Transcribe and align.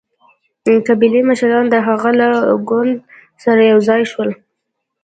قبایلي 0.87 1.21
مشران 1.29 1.65
د 1.69 1.75
هغه 1.87 2.09
له 2.19 2.27
ګوند 2.69 2.93
سره 3.43 3.61
یو 3.71 3.79
ځای 3.87 4.01
شول. 4.11 4.29